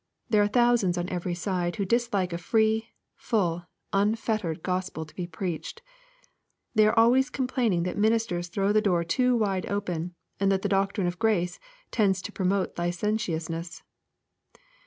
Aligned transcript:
There 0.31 0.41
are 0.41 0.47
thousands 0.47 0.97
on 0.97 1.07
every 1.09 1.35
side 1.35 1.75
who 1.75 1.85
dislike 1.85 2.33
a 2.33 2.39
free, 2.39 2.89
full, 3.15 3.67
unfettered 3.93 4.63
Gospel 4.63 5.05
to 5.05 5.13
be 5.13 5.27
preached. 5.27 5.83
They 6.73 6.87
are 6.87 6.97
always 6.99 7.29
complaining 7.29 7.83
that 7.83 7.99
ministers 7.99 8.47
throw 8.47 8.71
the 8.73 8.81
door 8.81 9.03
too 9.03 9.37
v/ide 9.37 9.67
open, 9.67 10.15
and 10.39 10.51
that 10.51 10.63
the 10.63 10.69
doctrine 10.69 11.05
of 11.05 11.19
grace 11.19 11.59
tends 11.91 12.19
to 12.23 12.31
pro 12.31 12.47
mote 12.47 12.75
licentiousness. 12.79 13.83